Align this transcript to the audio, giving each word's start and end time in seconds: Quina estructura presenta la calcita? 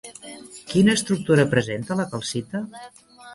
Quina 0.71 0.95
estructura 0.99 1.45
presenta 1.51 1.99
la 2.01 2.07
calcita? 2.15 2.65